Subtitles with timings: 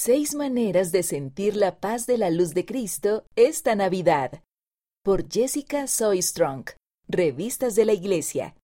[0.00, 4.44] Seis maneras de sentir la paz de la luz de Cristo esta Navidad.
[5.02, 6.20] Por Jessica Soy
[7.08, 8.54] Revistas de la Iglesia.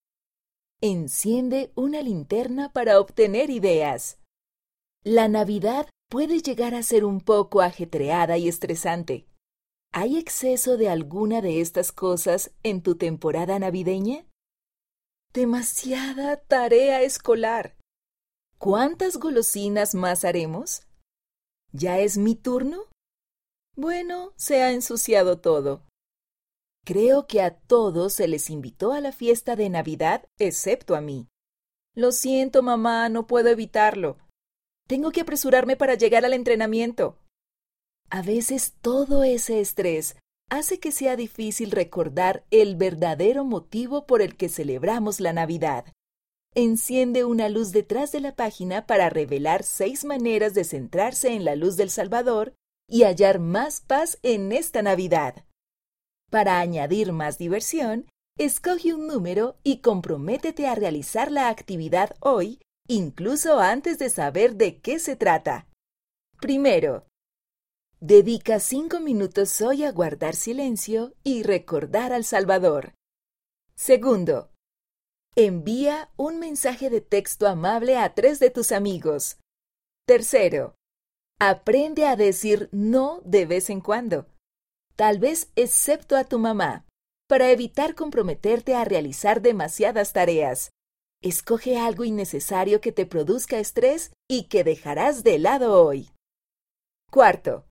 [0.79, 4.17] Enciende una linterna para obtener ideas.
[5.03, 9.27] La Navidad puede llegar a ser un poco ajetreada y estresante.
[9.91, 14.25] ¿Hay exceso de alguna de estas cosas en tu temporada navideña?
[15.33, 17.75] Demasiada tarea escolar.
[18.57, 20.83] ¿Cuántas golosinas más haremos?
[21.77, 22.85] ¿Ya es mi turno?
[23.75, 25.83] Bueno, se ha ensuciado todo.
[26.85, 31.27] Creo que a todos se les invitó a la fiesta de Navidad, excepto a mí.
[31.93, 34.17] Lo siento, mamá, no puedo evitarlo.
[34.87, 37.17] Tengo que apresurarme para llegar al entrenamiento.
[38.09, 40.15] A veces todo ese estrés
[40.49, 45.87] hace que sea difícil recordar el verdadero motivo por el que celebramos la Navidad
[46.55, 51.55] enciende una luz detrás de la página para revelar seis maneras de centrarse en la
[51.55, 52.53] luz del Salvador
[52.87, 55.45] y hallar más paz en esta Navidad.
[56.31, 58.07] Para añadir más diversión,
[58.37, 64.79] escoge un número y comprométete a realizar la actividad hoy, incluso antes de saber de
[64.79, 65.67] qué se trata.
[66.39, 67.05] Primero,
[67.99, 72.93] dedica cinco minutos hoy a guardar silencio y recordar al Salvador.
[73.75, 74.51] Segundo,
[75.37, 79.37] Envía un mensaje de texto amable a tres de tus amigos.
[80.07, 80.75] Tercero,
[81.41, 84.27] aprende a decir no de vez en cuando,
[84.95, 86.85] tal vez excepto a tu mamá,
[87.27, 90.69] para evitar comprometerte a realizar demasiadas tareas.
[91.21, 96.11] Escoge algo innecesario que te produzca estrés y que dejarás de lado hoy.
[97.11, 97.65] Cuarto,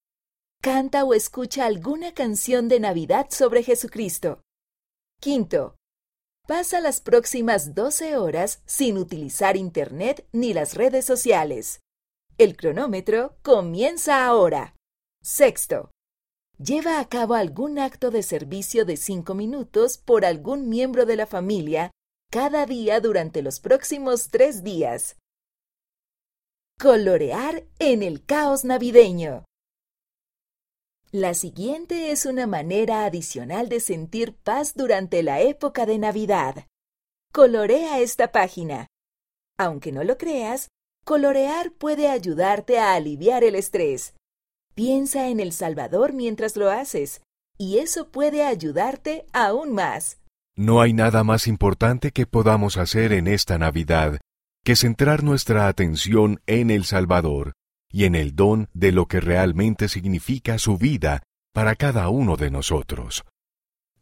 [0.61, 4.43] canta o escucha alguna canción de Navidad sobre Jesucristo.
[5.19, 5.77] Quinto,
[6.47, 11.81] Pasa las próximas 12 horas sin utilizar Internet ni las redes sociales.
[12.37, 14.75] El cronómetro comienza ahora.
[15.22, 15.91] Sexto.
[16.59, 21.27] Lleva a cabo algún acto de servicio de 5 minutos por algún miembro de la
[21.27, 21.91] familia
[22.31, 25.16] cada día durante los próximos tres días.
[26.78, 29.44] Colorear en el caos navideño.
[31.14, 36.66] La siguiente es una manera adicional de sentir paz durante la época de Navidad.
[37.32, 38.88] Colorea esta página.
[39.56, 40.70] Aunque no lo creas,
[41.04, 44.14] colorear puede ayudarte a aliviar el estrés.
[44.75, 47.22] Piensa en El Salvador mientras lo haces,
[47.58, 50.19] y eso puede ayudarte aún más.
[50.56, 54.19] No hay nada más importante que podamos hacer en esta Navidad
[54.64, 57.52] que centrar nuestra atención en El Salvador
[57.94, 61.22] y en el don de lo que realmente significa su vida
[61.53, 63.22] para cada uno de nosotros.